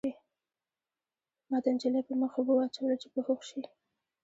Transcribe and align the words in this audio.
ما 1.49 1.57
د 1.63 1.65
نجلۍ 1.75 2.01
په 2.07 2.13
مخ 2.21 2.31
اوبه 2.37 2.53
واچولې 2.55 2.97
چې 3.01 3.07
په 3.13 3.19
هوښ 3.25 3.41
شي 3.49 3.61